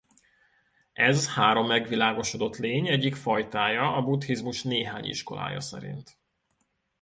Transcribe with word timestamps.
Ez 0.93 1.29
három 1.29 1.67
megvilágosodott 1.67 2.57
lény 2.57 2.87
egyik 2.87 3.15
fajtája 3.15 3.95
a 3.95 4.01
buddhizmus 4.01 4.63
néhány 4.63 5.05
iskolája 5.05 5.59
szerint. 5.59 6.17